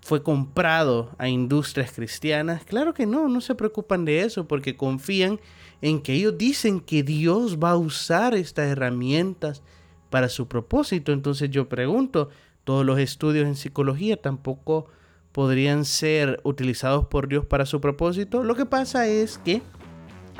fue 0.00 0.22
comprado 0.22 1.10
a 1.18 1.28
industrias 1.28 1.92
cristianas? 1.92 2.64
Claro 2.64 2.94
que 2.94 3.06
no, 3.06 3.28
no 3.28 3.40
se 3.40 3.54
preocupan 3.54 4.04
de 4.04 4.22
eso 4.22 4.46
porque 4.46 4.76
confían 4.76 5.40
en 5.80 6.00
que 6.00 6.14
ellos 6.14 6.38
dicen 6.38 6.80
que 6.80 7.02
Dios 7.02 7.58
va 7.58 7.70
a 7.70 7.76
usar 7.76 8.34
estas 8.34 8.68
herramientas 8.68 9.62
para 10.10 10.28
su 10.28 10.46
propósito. 10.46 11.12
Entonces 11.12 11.50
yo 11.50 11.68
pregunto, 11.68 12.30
todos 12.64 12.84
los 12.84 12.98
estudios 12.98 13.46
en 13.46 13.56
psicología 13.56 14.16
tampoco 14.16 14.86
podrían 15.32 15.84
ser 15.84 16.40
utilizados 16.44 17.06
por 17.06 17.28
Dios 17.28 17.46
para 17.46 17.66
su 17.66 17.80
propósito. 17.80 18.44
Lo 18.44 18.54
que 18.54 18.66
pasa 18.66 19.06
es 19.06 19.38
que 19.38 19.62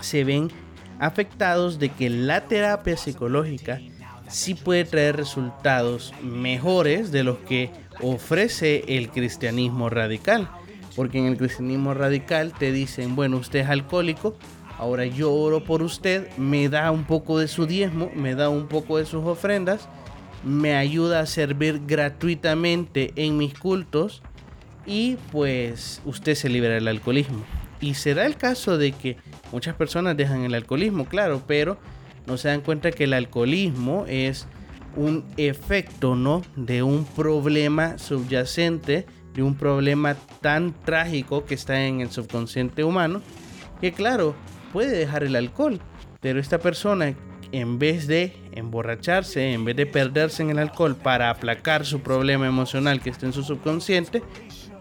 se 0.00 0.25
ven 0.25 0.50
afectados 0.99 1.79
de 1.79 1.88
que 1.88 2.11
la 2.11 2.43
terapia 2.43 2.97
psicológica 2.97 3.81
sí 4.29 4.55
puede 4.55 4.85
traer 4.85 5.17
resultados 5.17 6.12
mejores 6.23 7.11
de 7.11 7.25
los 7.25 7.38
que 7.38 7.71
ofrece 8.00 8.85
el 8.87 9.11
cristianismo 9.11 9.91
radical. 9.91 10.49
Porque 10.95 11.19
en 11.19 11.26
el 11.26 11.38
cristianismo 11.38 11.95
radical 11.95 12.52
te 12.52 12.71
dicen, 12.71 13.17
bueno, 13.17 13.38
usted 13.38 13.61
es 13.61 13.69
alcohólico, 13.69 14.37
ahora 14.79 15.07
yo 15.07 15.33
oro 15.33 15.64
por 15.64 15.83
usted, 15.83 16.29
me 16.37 16.69
da 16.69 16.91
un 16.91 17.05
poco 17.05 17.38
de 17.38 17.49
su 17.49 17.67
diezmo, 17.67 18.11
me 18.14 18.35
da 18.35 18.50
un 18.50 18.69
poco 18.69 18.99
de 18.99 19.07
sus 19.07 19.25
ofrendas, 19.25 19.88
me 20.45 20.75
ayuda 20.75 21.21
a 21.21 21.27
servir 21.27 21.83
gratuitamente 21.87 23.13
en 23.17 23.37
mis 23.37 23.55
cultos 23.59 24.23
y 24.87 25.17
pues 25.31 26.03
usted 26.05 26.35
se 26.35 26.49
libera 26.49 26.75
del 26.75 26.89
alcoholismo. 26.89 27.45
Y 27.81 27.95
se 27.95 28.15
da 28.15 28.27
el 28.27 28.37
caso 28.37 28.79
de 28.79 28.93
que 28.93 29.17
muchas 29.51 29.75
personas 29.75 30.17
dejan 30.17 30.45
el 30.45 30.55
alcoholismo, 30.55 31.07
claro, 31.07 31.43
pero 31.47 31.79
no 32.27 32.37
se 32.37 32.49
dan 32.49 32.61
cuenta 32.61 32.93
que 32.93 33.05
el 33.05 33.13
alcoholismo 33.13 34.05
es 34.09 34.47
un 34.97 35.25
efecto, 35.37 36.15
¿no? 36.15 36.43
De 36.55 36.83
un 36.83 37.05
problema 37.05 37.99
subyacente, 37.99 39.07
de 39.35 39.43
un 39.43 39.57
problema 39.57 40.15
tan 40.41 40.75
trágico 40.85 41.45
que 41.45 41.55
está 41.55 41.85
en 41.87 42.01
el 42.01 42.11
subconsciente 42.11 42.85
humano, 42.85 43.23
que 43.81 43.93
claro, 43.93 44.35
puede 44.73 44.97
dejar 44.97 45.25
el 45.25 45.35
alcohol, 45.35 45.81
pero 46.21 46.39
esta 46.39 46.59
persona 46.59 47.15
en 47.53 47.79
vez 47.79 48.07
de 48.07 48.35
emborracharse, 48.53 49.53
en 49.53 49.65
vez 49.65 49.77
de 49.77 49.87
perderse 49.87 50.43
en 50.43 50.51
el 50.51 50.59
alcohol 50.59 50.97
para 50.97 51.31
aplacar 51.31 51.87
su 51.87 52.01
problema 52.01 52.47
emocional 52.47 53.01
que 53.01 53.11
está 53.11 53.27
en 53.27 53.33
su 53.33 53.43
subconsciente, 53.43 54.23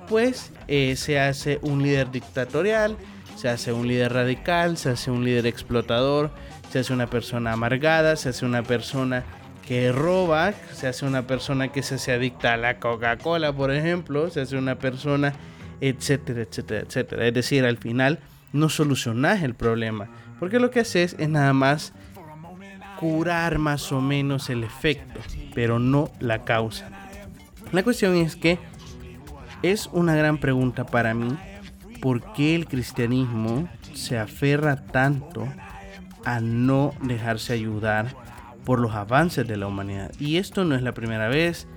pues 0.07 0.51
eh, 0.67 0.95
se 0.95 1.19
hace 1.19 1.59
un 1.61 1.83
líder 1.83 2.11
dictatorial, 2.11 2.97
se 3.35 3.49
hace 3.49 3.71
un 3.73 3.87
líder 3.87 4.13
radical, 4.13 4.77
se 4.77 4.89
hace 4.89 5.11
un 5.11 5.23
líder 5.23 5.45
explotador, 5.47 6.31
se 6.69 6.79
hace 6.79 6.93
una 6.93 7.09
persona 7.09 7.53
amargada, 7.53 8.15
se 8.15 8.29
hace 8.29 8.45
una 8.45 8.63
persona 8.63 9.23
que 9.67 9.91
roba, 9.91 10.53
se 10.73 10.87
hace 10.87 11.05
una 11.05 11.27
persona 11.27 11.69
que 11.71 11.83
se 11.83 11.95
hace 11.95 12.11
adicta 12.11 12.53
a 12.53 12.57
la 12.57 12.79
Coca-Cola, 12.79 13.53
por 13.53 13.71
ejemplo, 13.71 14.29
se 14.29 14.41
hace 14.41 14.57
una 14.57 14.79
persona, 14.79 15.33
etcétera, 15.79 16.41
etcétera, 16.41 16.81
etcétera. 16.81 17.27
Es 17.27 17.33
decir, 17.33 17.65
al 17.65 17.77
final 17.77 18.19
no 18.53 18.69
solucionas 18.69 19.43
el 19.43 19.53
problema, 19.53 20.09
porque 20.39 20.59
lo 20.59 20.71
que 20.71 20.81
haces 20.81 21.15
es 21.19 21.29
nada 21.29 21.53
más 21.53 21.93
curar 23.01 23.57
más 23.57 23.91
o 23.91 23.99
menos 23.99 24.51
el 24.51 24.63
efecto, 24.63 25.19
pero 25.55 25.79
no 25.79 26.11
la 26.19 26.43
causa. 26.45 26.87
La 27.71 27.81
cuestión 27.81 28.15
es 28.15 28.35
que 28.35 28.59
es 29.63 29.89
una 29.91 30.15
gran 30.15 30.37
pregunta 30.37 30.85
para 30.85 31.15
mí 31.15 31.35
por 31.99 32.33
qué 32.33 32.53
el 32.53 32.67
cristianismo 32.67 33.67
se 33.93 34.19
aferra 34.19 34.85
tanto 34.85 35.47
a 36.25 36.39
no 36.39 36.93
dejarse 37.01 37.53
ayudar 37.53 38.15
por 38.65 38.79
los 38.79 38.93
avances 38.93 39.47
de 39.47 39.57
la 39.57 39.65
humanidad. 39.65 40.11
Y 40.19 40.37
esto 40.37 40.63
no 40.63 40.75
es 40.75 40.83
la 40.83 40.93
primera 40.93 41.27
vez. 41.27 41.67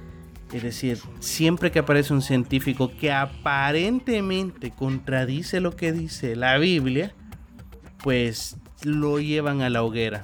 Es 0.53 0.63
decir, 0.63 0.99
siempre 1.21 1.73
que 1.73 1.79
aparece 1.79 2.13
un 2.13 2.21
científico 2.21 2.93
que 3.01 3.11
aparentemente 3.11 4.73
contradice 4.73 5.61
lo 5.61 5.75
que 5.75 5.93
dice 5.93 6.37
la 6.37 6.59
Biblia, 6.59 7.15
pues 8.03 8.59
lo 8.83 9.21
llevan 9.21 9.63
a 9.63 9.71
la 9.71 9.83
hoguera. 9.83 10.23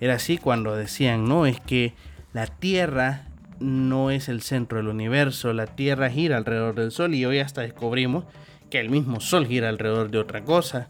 Era 0.00 0.14
así 0.14 0.38
cuando 0.38 0.76
decían, 0.76 1.24
no, 1.24 1.46
es 1.46 1.60
que 1.60 1.94
la 2.32 2.46
Tierra 2.46 3.26
no 3.60 4.10
es 4.10 4.28
el 4.28 4.42
centro 4.42 4.78
del 4.78 4.88
universo, 4.88 5.52
la 5.52 5.66
Tierra 5.66 6.10
gira 6.10 6.36
alrededor 6.36 6.74
del 6.74 6.92
Sol 6.92 7.14
y 7.14 7.24
hoy 7.24 7.40
hasta 7.40 7.62
descubrimos 7.62 8.24
que 8.70 8.78
el 8.80 8.90
mismo 8.90 9.20
Sol 9.20 9.46
gira 9.46 9.68
alrededor 9.68 10.10
de 10.10 10.18
otra 10.18 10.44
cosa. 10.44 10.88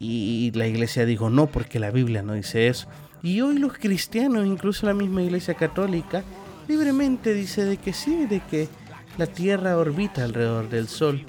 Y 0.00 0.52
la 0.54 0.66
iglesia 0.66 1.04
dijo, 1.04 1.28
no, 1.28 1.46
porque 1.46 1.80
la 1.80 1.90
Biblia 1.90 2.22
no 2.22 2.34
dice 2.34 2.68
eso. 2.68 2.88
Y 3.22 3.40
hoy 3.40 3.58
los 3.58 3.72
cristianos, 3.72 4.46
incluso 4.46 4.86
la 4.86 4.94
misma 4.94 5.22
iglesia 5.22 5.54
católica, 5.54 6.22
libremente 6.68 7.34
dice 7.34 7.64
de 7.64 7.76
que 7.76 7.92
sí, 7.92 8.26
de 8.26 8.40
que 8.40 8.68
la 9.16 9.26
Tierra 9.26 9.76
orbita 9.76 10.22
alrededor 10.22 10.68
del 10.68 10.86
Sol. 10.86 11.24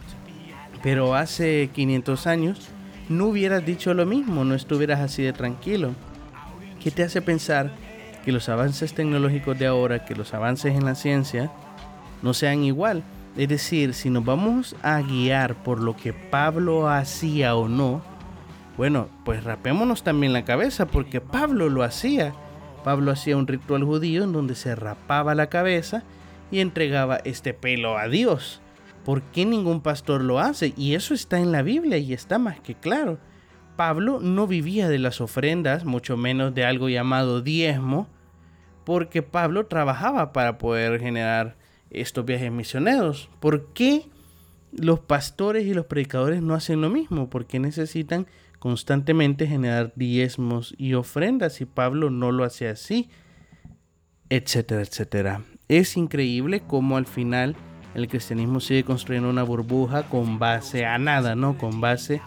Pero 0.84 1.16
hace 1.16 1.70
500 1.74 2.28
años 2.28 2.70
no 3.10 3.28
hubieras 3.28 3.66
dicho 3.66 3.94
lo 3.96 4.06
mismo, 4.06 4.46
no 4.46 4.54
estuvieras 4.54 5.00
así 5.00 5.24
de 5.24 5.34
tranquilo. 5.34 5.96
¿Qué 6.80 6.92
te 6.92 7.04
hace 7.04 7.22
pensar 7.22 7.72
que 8.24 8.32
los 8.32 8.48
avances 8.48 8.94
tecnológicos 8.94 9.60
de 9.60 9.68
ahora, 9.68 10.06
que 10.06 10.16
los 10.16 10.34
avances 10.34 10.76
en 10.76 10.86
la 10.86 10.96
ciencia, 10.96 11.52
no 12.22 12.34
sean 12.34 12.64
igual? 12.64 13.04
Es 13.38 13.50
decir, 13.50 13.94
si 13.94 14.10
nos 14.10 14.24
vamos 14.24 14.76
a 14.82 15.02
guiar 15.02 15.56
por 15.64 15.82
lo 15.82 15.96
que 15.96 16.14
Pablo 16.14 16.90
hacía 16.90 17.56
o 17.56 17.68
no, 17.68 18.02
bueno, 18.78 19.10
pues 19.26 19.44
rapémonos 19.44 20.04
también 20.04 20.32
la 20.32 20.46
cabeza 20.46 20.88
porque 20.88 21.20
Pablo 21.20 21.68
lo 21.68 21.84
hacía. 21.84 22.34
Pablo 22.86 23.12
hacía 23.12 23.36
un 23.36 23.46
ritual 23.46 23.84
judío 23.84 24.24
en 24.24 24.32
donde 24.32 24.56
se 24.56 24.74
rapaba 24.74 25.36
la 25.36 25.48
cabeza 25.48 26.04
y 26.50 26.62
entregaba 26.62 27.18
este 27.26 27.54
pelo 27.54 27.98
a 27.98 28.08
Dios. 28.08 28.62
¿Por 29.04 29.22
qué 29.22 29.46
ningún 29.46 29.82
pastor 29.82 30.22
lo 30.22 30.40
hace? 30.40 30.74
Y 30.78 30.96
eso 30.96 31.14
está 31.14 31.40
en 31.40 31.52
la 31.52 31.62
Biblia 31.62 31.98
y 31.98 32.14
está 32.14 32.40
más 32.40 32.62
que 32.62 32.76
claro. 32.76 33.18
Pablo 33.80 34.20
no 34.20 34.46
vivía 34.46 34.90
de 34.90 35.00
las 35.00 35.22
ofrendas, 35.22 35.86
mucho 35.86 36.18
menos 36.18 36.54
de 36.54 36.66
algo 36.66 36.90
llamado 36.90 37.42
diezmo, 37.42 38.10
porque 38.84 39.22
Pablo 39.22 39.68
trabajaba 39.68 40.34
para 40.34 40.58
poder 40.58 41.00
generar 41.00 41.56
estos 41.90 42.26
viajes 42.26 42.52
misioneros. 42.52 43.30
¿Por 43.40 43.68
qué 43.72 44.04
los 44.74 45.00
pastores 45.00 45.66
y 45.66 45.74
los 45.74 45.86
predicadores 45.86 46.42
no 46.42 46.56
hacen 46.56 46.82
lo 46.82 46.90
mismo? 46.90 47.30
Porque 47.30 47.58
necesitan 47.58 48.28
constantemente 48.60 49.48
generar 49.48 49.94
diezmos 49.96 50.76
y 50.78 50.94
ofrendas 50.96 51.62
y 51.62 51.66
Pablo 51.66 52.10
no 52.10 52.34
lo 52.34 52.44
hace 52.44 52.68
así, 52.68 53.10
etcétera, 54.30 54.82
etcétera. 54.82 55.44
Es 55.70 55.96
increíble 55.96 56.64
cómo 56.68 56.98
al 56.98 57.06
final 57.06 57.56
el 57.96 58.10
cristianismo 58.10 58.60
sigue 58.60 58.84
construyendo 58.84 59.30
una 59.30 59.44
burbuja 59.44 60.04
con 60.04 60.38
base 60.38 60.86
a 60.86 60.98
nada, 60.98 61.36
¿no? 61.36 61.58
Con 61.58 61.80
base 61.80 62.20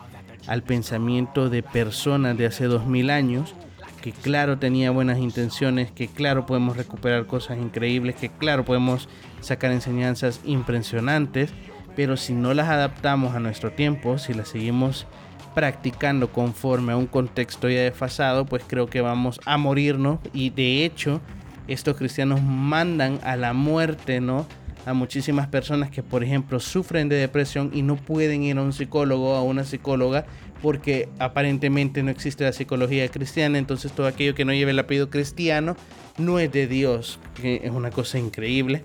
al 0.46 0.62
pensamiento 0.62 1.48
de 1.48 1.62
personas 1.62 2.36
de 2.36 2.46
hace 2.46 2.66
dos 2.66 2.86
mil 2.86 3.10
años 3.10 3.54
que 4.02 4.12
claro 4.12 4.58
tenía 4.58 4.90
buenas 4.90 5.18
intenciones, 5.18 5.90
que 5.92 6.08
claro 6.08 6.44
podemos 6.44 6.76
recuperar 6.76 7.26
cosas 7.26 7.58
increíbles, 7.58 8.16
que 8.16 8.28
claro 8.28 8.64
podemos 8.64 9.08
sacar 9.40 9.70
enseñanzas 9.70 10.40
impresionantes, 10.44 11.50
pero 11.94 12.16
si 12.16 12.34
no 12.34 12.52
las 12.52 12.68
adaptamos 12.68 13.34
a 13.34 13.40
nuestro 13.40 13.70
tiempo, 13.70 14.18
si 14.18 14.34
las 14.34 14.48
seguimos 14.48 15.06
practicando 15.54 16.32
conforme 16.32 16.92
a 16.92 16.96
un 16.96 17.06
contexto 17.06 17.68
ya 17.68 17.80
desfasado, 17.80 18.44
pues 18.44 18.64
creo 18.66 18.86
que 18.86 19.00
vamos 19.00 19.40
a 19.44 19.56
morirnos 19.56 20.18
y 20.32 20.50
de 20.50 20.84
hecho 20.84 21.20
estos 21.68 21.96
cristianos 21.96 22.42
mandan 22.42 23.20
a 23.22 23.36
la 23.36 23.52
muerte, 23.52 24.20
¿no? 24.20 24.46
A 24.84 24.94
muchísimas 24.94 25.46
personas 25.46 25.90
que, 25.90 26.02
por 26.02 26.24
ejemplo, 26.24 26.58
sufren 26.58 27.08
de 27.08 27.16
depresión 27.16 27.70
y 27.72 27.82
no 27.82 27.96
pueden 27.96 28.42
ir 28.42 28.58
a 28.58 28.62
un 28.62 28.72
psicólogo 28.72 29.34
o 29.34 29.36
a 29.36 29.42
una 29.42 29.64
psicóloga 29.64 30.26
porque 30.60 31.08
aparentemente 31.18 32.02
no 32.02 32.10
existe 32.10 32.44
la 32.44 32.52
psicología 32.52 33.08
cristiana, 33.08 33.58
entonces 33.58 33.92
todo 33.92 34.06
aquello 34.06 34.34
que 34.34 34.44
no 34.44 34.52
lleve 34.52 34.70
el 34.70 34.78
apellido 34.78 35.10
cristiano 35.10 35.76
no 36.18 36.38
es 36.38 36.52
de 36.52 36.66
Dios, 36.66 37.18
que 37.40 37.60
es 37.64 37.70
una 37.70 37.90
cosa 37.90 38.18
increíble. 38.18 38.84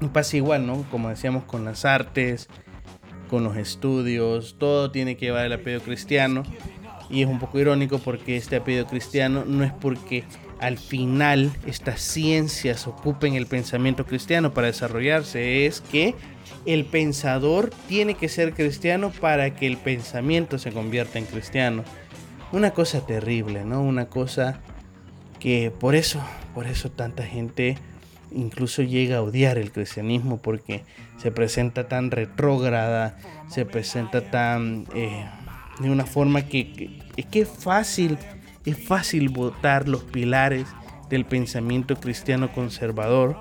Y 0.00 0.06
pasa 0.06 0.36
igual, 0.36 0.66
¿no? 0.66 0.84
Como 0.90 1.08
decíamos 1.08 1.44
con 1.44 1.64
las 1.64 1.84
artes, 1.84 2.48
con 3.28 3.44
los 3.44 3.56
estudios, 3.56 4.56
todo 4.58 4.90
tiene 4.90 5.16
que 5.16 5.26
llevar 5.26 5.46
el 5.46 5.52
apellido 5.52 5.80
cristiano. 5.80 6.42
Y 7.10 7.22
es 7.22 7.28
un 7.28 7.38
poco 7.38 7.58
irónico 7.58 7.98
porque 7.98 8.36
este 8.36 8.56
apellido 8.56 8.86
cristiano 8.86 9.44
no 9.46 9.64
es 9.64 9.72
porque 9.72 10.24
al 10.62 10.78
final 10.78 11.50
estas 11.66 12.00
ciencias 12.00 12.86
ocupen 12.86 13.34
el 13.34 13.46
pensamiento 13.46 14.06
cristiano 14.06 14.54
para 14.54 14.68
desarrollarse, 14.68 15.66
es 15.66 15.80
que 15.80 16.14
el 16.66 16.84
pensador 16.84 17.70
tiene 17.88 18.14
que 18.14 18.28
ser 18.28 18.54
cristiano 18.54 19.10
para 19.10 19.56
que 19.56 19.66
el 19.66 19.76
pensamiento 19.76 20.58
se 20.58 20.70
convierta 20.70 21.18
en 21.18 21.24
cristiano. 21.26 21.82
Una 22.52 22.70
cosa 22.70 23.04
terrible, 23.04 23.64
¿no? 23.64 23.82
Una 23.82 24.06
cosa 24.06 24.60
que 25.40 25.72
por 25.72 25.96
eso, 25.96 26.22
por 26.54 26.68
eso 26.68 26.92
tanta 26.92 27.24
gente 27.24 27.76
incluso 28.30 28.82
llega 28.82 29.16
a 29.16 29.22
odiar 29.22 29.58
el 29.58 29.72
cristianismo 29.72 30.40
porque 30.40 30.84
se 31.16 31.32
presenta 31.32 31.88
tan 31.88 32.12
retrógrada, 32.12 33.18
se 33.48 33.66
presenta 33.66 34.30
tan 34.30 34.86
eh, 34.94 35.26
de 35.80 35.90
una 35.90 36.06
forma 36.06 36.42
que, 36.42 37.00
es 37.16 37.26
que 37.26 37.40
es 37.40 37.48
fácil, 37.48 38.16
es 38.64 38.86
fácil 38.86 39.28
votar 39.28 39.88
los 39.88 40.04
pilares 40.04 40.66
del 41.08 41.24
pensamiento 41.24 41.96
cristiano 41.96 42.52
conservador, 42.52 43.36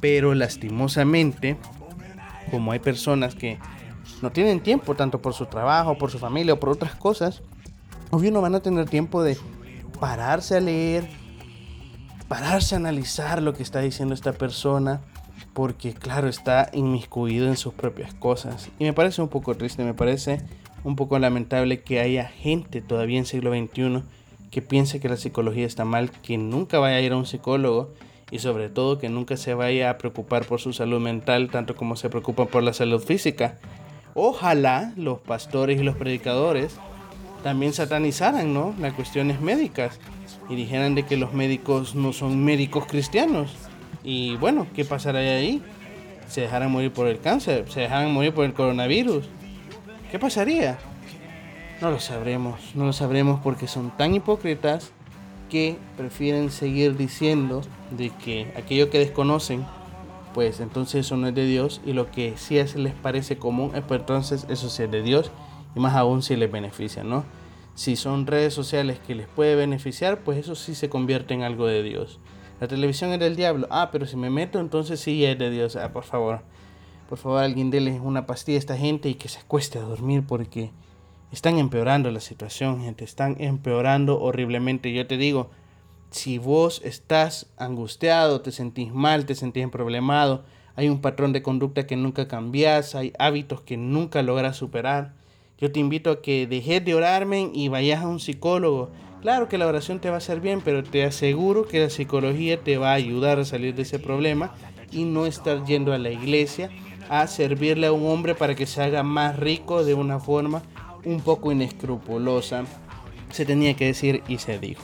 pero 0.00 0.34
lastimosamente, 0.34 1.56
como 2.50 2.72
hay 2.72 2.78
personas 2.78 3.34
que 3.34 3.58
no 4.22 4.30
tienen 4.30 4.60
tiempo 4.60 4.94
tanto 4.94 5.20
por 5.20 5.34
su 5.34 5.46
trabajo, 5.46 5.98
por 5.98 6.10
su 6.10 6.18
familia 6.18 6.54
o 6.54 6.60
por 6.60 6.70
otras 6.70 6.94
cosas, 6.94 7.42
obvio 8.10 8.30
no 8.30 8.40
van 8.40 8.54
a 8.54 8.60
tener 8.60 8.88
tiempo 8.88 9.22
de 9.22 9.36
pararse 10.00 10.56
a 10.56 10.60
leer, 10.60 11.08
pararse 12.28 12.74
a 12.74 12.78
analizar 12.78 13.42
lo 13.42 13.54
que 13.54 13.62
está 13.62 13.80
diciendo 13.80 14.14
esta 14.14 14.32
persona, 14.32 15.00
porque 15.52 15.94
claro, 15.94 16.28
está 16.28 16.70
inmiscuido 16.72 17.48
en 17.48 17.56
sus 17.56 17.74
propias 17.74 18.14
cosas. 18.14 18.70
Y 18.78 18.84
me 18.84 18.92
parece 18.92 19.22
un 19.22 19.28
poco 19.28 19.54
triste, 19.56 19.84
me 19.84 19.94
parece 19.94 20.40
un 20.84 20.96
poco 20.96 21.18
lamentable 21.18 21.80
que 21.80 22.00
haya 22.00 22.28
gente 22.28 22.80
todavía 22.80 23.18
en 23.18 23.26
siglo 23.26 23.50
XXI 23.50 24.02
que 24.50 24.62
piense 24.62 25.00
que 25.00 25.08
la 25.08 25.16
psicología 25.16 25.66
está 25.66 25.84
mal, 25.84 26.12
que 26.22 26.38
nunca 26.38 26.78
vaya 26.78 26.96
a 26.96 27.00
ir 27.00 27.10
a 27.10 27.16
un 27.16 27.26
psicólogo 27.26 27.92
y 28.30 28.38
sobre 28.38 28.68
todo 28.68 28.98
que 28.98 29.08
nunca 29.08 29.36
se 29.36 29.52
vaya 29.54 29.90
a 29.90 29.98
preocupar 29.98 30.44
por 30.44 30.60
su 30.60 30.72
salud 30.72 31.00
mental 31.00 31.50
tanto 31.50 31.74
como 31.74 31.96
se 31.96 32.08
preocupa 32.08 32.44
por 32.44 32.62
la 32.62 32.72
salud 32.72 33.02
física. 33.02 33.58
Ojalá 34.14 34.92
los 34.96 35.18
pastores 35.18 35.80
y 35.80 35.82
los 35.82 35.96
predicadores 35.96 36.76
también 37.42 37.72
satanizaran 37.72 38.54
¿no? 38.54 38.74
las 38.78 38.92
cuestiones 38.92 39.40
médicas 39.40 39.98
y 40.48 40.54
dijeran 40.54 40.94
de 40.94 41.02
que 41.02 41.16
los 41.16 41.32
médicos 41.32 41.96
no 41.96 42.12
son 42.12 42.44
médicos 42.44 42.86
cristianos. 42.86 43.52
Y 44.04 44.36
bueno, 44.36 44.68
¿qué 44.72 44.84
pasará 44.84 45.18
ahí? 45.18 45.62
¿Se 46.28 46.42
dejarán 46.42 46.70
morir 46.70 46.92
por 46.92 47.08
el 47.08 47.18
cáncer? 47.18 47.64
¿Se 47.70 47.80
dejarán 47.80 48.12
morir 48.12 48.32
por 48.32 48.44
el 48.44 48.54
coronavirus? 48.54 49.28
¿Qué 50.14 50.20
pasaría? 50.20 50.78
No 51.80 51.90
lo 51.90 51.98
sabremos, 51.98 52.76
no 52.76 52.84
lo 52.84 52.92
sabremos 52.92 53.40
porque 53.42 53.66
son 53.66 53.90
tan 53.90 54.14
hipócritas 54.14 54.92
que 55.50 55.76
prefieren 55.96 56.52
seguir 56.52 56.96
diciendo 56.96 57.62
de 57.90 58.10
que 58.10 58.52
aquello 58.56 58.90
que 58.90 59.00
desconocen, 59.00 59.66
pues 60.32 60.60
entonces 60.60 61.04
eso 61.04 61.16
no 61.16 61.26
es 61.26 61.34
de 61.34 61.46
Dios 61.46 61.80
y 61.84 61.94
lo 61.94 62.12
que 62.12 62.34
sí 62.36 62.62
les 62.76 62.94
parece 62.94 63.38
común, 63.38 63.72
pues 63.88 64.00
entonces 64.02 64.46
eso 64.48 64.70
sí 64.70 64.84
es 64.84 64.90
de 64.92 65.02
Dios 65.02 65.32
y 65.74 65.80
más 65.80 65.96
aún 65.96 66.22
si 66.22 66.36
les 66.36 66.52
beneficia, 66.52 67.02
¿no? 67.02 67.24
Si 67.74 67.96
son 67.96 68.28
redes 68.28 68.54
sociales 68.54 69.00
que 69.04 69.16
les 69.16 69.26
puede 69.26 69.56
beneficiar, 69.56 70.20
pues 70.20 70.38
eso 70.38 70.54
sí 70.54 70.76
se 70.76 70.88
convierte 70.88 71.34
en 71.34 71.42
algo 71.42 71.66
de 71.66 71.82
Dios. 71.82 72.20
La 72.60 72.68
televisión 72.68 73.10
es 73.10 73.18
del 73.18 73.34
diablo. 73.34 73.66
Ah, 73.68 73.88
pero 73.90 74.06
si 74.06 74.16
me 74.16 74.30
meto, 74.30 74.60
entonces 74.60 75.00
sí 75.00 75.24
es 75.24 75.36
de 75.36 75.50
Dios. 75.50 75.74
Ah, 75.74 75.92
por 75.92 76.04
favor. 76.04 76.42
Por 77.08 77.18
favor, 77.18 77.42
alguien 77.42 77.70
déle 77.70 78.00
una 78.00 78.26
pastilla 78.26 78.56
a 78.56 78.60
esta 78.60 78.76
gente 78.76 79.08
y 79.08 79.14
que 79.14 79.28
se 79.28 79.40
acueste 79.40 79.78
a 79.78 79.82
dormir 79.82 80.24
porque 80.26 80.70
están 81.32 81.58
empeorando 81.58 82.10
la 82.10 82.20
situación, 82.20 82.80
gente. 82.80 83.04
Están 83.04 83.36
empeorando 83.40 84.20
horriblemente. 84.20 84.92
Yo 84.92 85.06
te 85.06 85.16
digo, 85.16 85.50
si 86.10 86.38
vos 86.38 86.80
estás 86.84 87.48
angustiado, 87.56 88.40
te 88.40 88.52
sentís 88.52 88.92
mal, 88.92 89.26
te 89.26 89.34
sentís 89.34 89.68
problemado, 89.68 90.44
hay 90.76 90.88
un 90.88 91.00
patrón 91.00 91.32
de 91.32 91.42
conducta 91.42 91.86
que 91.86 91.96
nunca 91.96 92.28
cambias, 92.28 92.94
hay 92.94 93.12
hábitos 93.18 93.60
que 93.62 93.76
nunca 93.76 94.22
logras 94.22 94.56
superar. 94.56 95.12
Yo 95.58 95.72
te 95.72 95.80
invito 95.80 96.10
a 96.10 96.22
que 96.22 96.46
dejes 96.46 96.84
de 96.84 96.94
orarme 96.94 97.50
y 97.52 97.68
vayas 97.68 98.02
a 98.02 98.08
un 98.08 98.20
psicólogo. 98.20 98.90
Claro 99.22 99.48
que 99.48 99.58
la 99.58 99.66
oración 99.66 100.00
te 100.00 100.08
va 100.08 100.16
a 100.16 100.18
hacer 100.18 100.40
bien, 100.40 100.60
pero 100.64 100.84
te 100.84 101.04
aseguro 101.04 101.66
que 101.66 101.80
la 101.80 101.90
psicología 101.90 102.60
te 102.62 102.76
va 102.76 102.90
a 102.90 102.94
ayudar 102.94 103.38
a 103.38 103.44
salir 103.44 103.74
de 103.74 103.82
ese 103.82 103.98
problema 103.98 104.54
y 104.92 105.04
no 105.04 105.26
estar 105.26 105.64
yendo 105.64 105.92
a 105.92 105.98
la 105.98 106.10
iglesia 106.10 106.70
a 107.08 107.26
servirle 107.26 107.86
a 107.86 107.92
un 107.92 108.06
hombre 108.06 108.34
para 108.34 108.54
que 108.54 108.66
se 108.66 108.82
haga 108.82 109.02
más 109.02 109.38
rico 109.38 109.84
de 109.84 109.94
una 109.94 110.18
forma 110.18 110.62
un 111.04 111.20
poco 111.20 111.52
inescrupulosa. 111.52 112.64
Se 113.30 113.44
tenía 113.44 113.74
que 113.74 113.86
decir 113.86 114.22
y 114.28 114.38
se 114.38 114.58
dijo. 114.58 114.82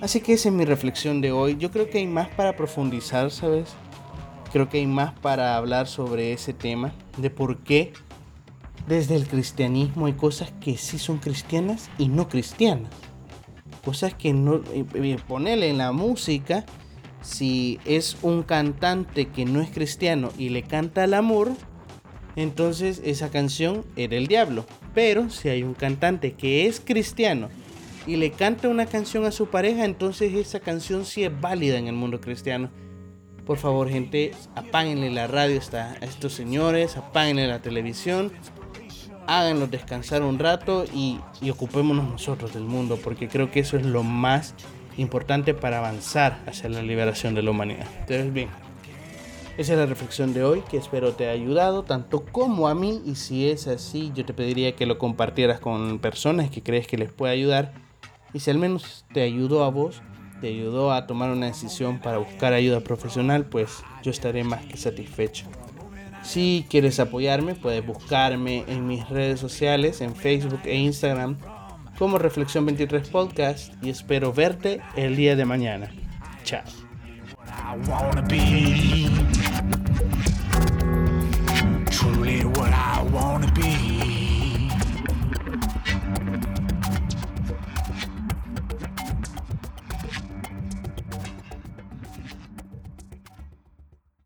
Así 0.00 0.20
que 0.20 0.34
esa 0.34 0.48
es 0.48 0.54
mi 0.54 0.64
reflexión 0.64 1.20
de 1.20 1.32
hoy. 1.32 1.56
Yo 1.58 1.70
creo 1.70 1.90
que 1.90 1.98
hay 1.98 2.06
más 2.06 2.28
para 2.28 2.56
profundizar, 2.56 3.30
¿sabes? 3.30 3.74
Creo 4.52 4.68
que 4.68 4.78
hay 4.78 4.86
más 4.86 5.12
para 5.18 5.56
hablar 5.56 5.88
sobre 5.88 6.32
ese 6.32 6.52
tema, 6.52 6.92
de 7.16 7.30
por 7.30 7.58
qué 7.58 7.92
desde 8.86 9.16
el 9.16 9.26
cristianismo 9.26 10.06
hay 10.06 10.14
cosas 10.14 10.52
que 10.60 10.76
sí 10.76 10.98
son 10.98 11.18
cristianas 11.18 11.90
y 11.98 12.08
no 12.08 12.28
cristianas. 12.28 12.90
Cosas 13.84 14.14
que 14.14 14.32
no... 14.32 14.56
Eh, 14.72 14.84
eh, 14.94 15.18
ponerle 15.26 15.68
en 15.68 15.78
la 15.78 15.92
música 15.92 16.64
si 17.22 17.78
es 17.84 18.16
un 18.22 18.42
cantante 18.42 19.28
que 19.28 19.44
no 19.44 19.60
es 19.60 19.70
cristiano 19.70 20.30
y 20.38 20.50
le 20.50 20.62
canta 20.62 21.04
al 21.04 21.14
amor, 21.14 21.52
entonces 22.36 23.00
esa 23.04 23.30
canción 23.30 23.84
era 23.96 24.16
el 24.16 24.26
diablo. 24.26 24.64
Pero 24.94 25.30
si 25.30 25.48
hay 25.48 25.62
un 25.62 25.74
cantante 25.74 26.32
que 26.32 26.66
es 26.66 26.80
cristiano 26.80 27.48
y 28.06 28.16
le 28.16 28.30
canta 28.30 28.68
una 28.68 28.86
canción 28.86 29.24
a 29.24 29.32
su 29.32 29.48
pareja, 29.48 29.84
entonces 29.84 30.32
esa 30.34 30.60
canción 30.60 31.04
sí 31.04 31.24
es 31.24 31.40
válida 31.40 31.78
en 31.78 31.88
el 31.88 31.94
mundo 31.94 32.20
cristiano. 32.20 32.70
Por 33.44 33.58
favor, 33.58 33.88
gente, 33.88 34.32
apáguenle 34.54 35.10
la 35.10 35.26
radio 35.26 35.60
a 35.72 35.94
estos 36.04 36.34
señores, 36.34 36.96
apáguenle 36.96 37.46
la 37.46 37.62
televisión, 37.62 38.30
háganlos 39.26 39.70
descansar 39.70 40.22
un 40.22 40.38
rato 40.38 40.84
y, 40.94 41.18
y 41.40 41.50
ocupémonos 41.50 42.08
nosotros 42.08 42.52
del 42.54 42.64
mundo, 42.64 42.98
porque 43.02 43.28
creo 43.28 43.50
que 43.50 43.60
eso 43.60 43.76
es 43.76 43.86
lo 43.86 44.02
más 44.02 44.50
importante 44.50 44.77
para 45.54 45.78
avanzar 45.78 46.40
hacia 46.46 46.68
la 46.68 46.82
liberación 46.82 47.34
de 47.34 47.42
la 47.42 47.50
humanidad. 47.50 47.86
Entonces, 48.00 48.32
bien, 48.32 48.48
esa 49.56 49.72
es 49.72 49.78
la 49.78 49.86
reflexión 49.86 50.34
de 50.34 50.44
hoy 50.44 50.62
que 50.70 50.76
espero 50.76 51.12
te 51.14 51.28
haya 51.28 51.42
ayudado 51.42 51.82
tanto 51.82 52.24
como 52.24 52.68
a 52.68 52.74
mí 52.74 53.02
y 53.04 53.16
si 53.16 53.48
es 53.48 53.66
así 53.66 54.12
yo 54.14 54.24
te 54.24 54.32
pediría 54.32 54.76
que 54.76 54.86
lo 54.86 54.98
compartieras 54.98 55.58
con 55.58 55.98
personas 55.98 56.50
que 56.50 56.62
crees 56.62 56.86
que 56.86 56.96
les 56.96 57.12
puede 57.12 57.32
ayudar 57.32 57.72
y 58.32 58.40
si 58.40 58.50
al 58.50 58.58
menos 58.58 59.04
te 59.12 59.22
ayudó 59.22 59.64
a 59.64 59.70
vos, 59.70 60.02
te 60.40 60.48
ayudó 60.48 60.92
a 60.92 61.06
tomar 61.06 61.30
una 61.30 61.46
decisión 61.46 61.98
para 61.98 62.18
buscar 62.18 62.52
ayuda 62.52 62.80
profesional, 62.80 63.46
pues 63.46 63.82
yo 64.02 64.10
estaré 64.10 64.44
más 64.44 64.64
que 64.66 64.76
satisfecho. 64.76 65.46
Si 66.22 66.66
quieres 66.68 67.00
apoyarme, 67.00 67.54
puedes 67.54 67.84
buscarme 67.84 68.64
en 68.68 68.86
mis 68.86 69.08
redes 69.08 69.40
sociales, 69.40 70.00
en 70.00 70.14
Facebook 70.14 70.60
e 70.64 70.76
Instagram 70.76 71.36
como 71.98 72.18
Reflexión 72.18 72.64
23 72.64 73.08
Podcast 73.08 73.74
y 73.82 73.90
espero 73.90 74.32
verte 74.32 74.80
el 74.96 75.16
día 75.16 75.34
de 75.36 75.44
mañana. 75.44 75.90
Chao. 76.44 76.62